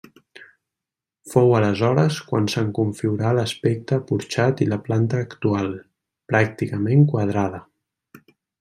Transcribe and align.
Fou 1.33 1.51
aleshores 1.57 2.17
quan 2.29 2.47
se'n 2.53 2.71
configurà 2.79 3.33
l'aspecte 3.39 4.01
porxat 4.13 4.65
i 4.65 4.69
la 4.73 4.81
planta 4.89 5.23
actual, 5.27 5.71
pràcticament 6.33 7.09
quadrada. 7.15 7.65